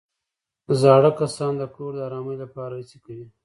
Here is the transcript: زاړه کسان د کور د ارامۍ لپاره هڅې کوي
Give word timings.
زاړه 0.81 1.11
کسان 1.19 1.53
د 1.57 1.63
کور 1.75 1.91
د 1.95 1.99
ارامۍ 2.07 2.35
لپاره 2.43 2.73
هڅې 2.79 2.97
کوي 3.05 3.27